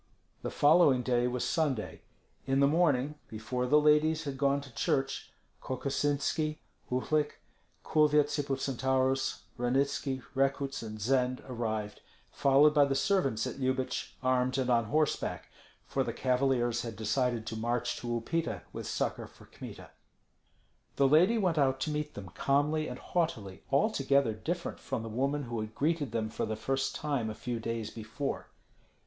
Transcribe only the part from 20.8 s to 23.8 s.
The lady went out to meet them calmly and haughtily,